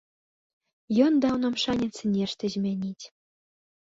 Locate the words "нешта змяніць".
2.17-3.05